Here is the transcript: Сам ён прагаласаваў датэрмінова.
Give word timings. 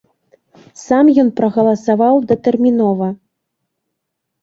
Сам 0.83 1.11
ён 1.25 1.29
прагаласаваў 1.41 2.15
датэрмінова. 2.35 3.15